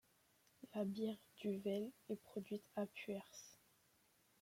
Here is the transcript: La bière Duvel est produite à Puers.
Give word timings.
La 0.73 0.83
bière 0.83 1.19
Duvel 1.37 1.91
est 2.09 2.15
produite 2.23 2.65
à 2.75 2.87
Puers. 2.87 3.21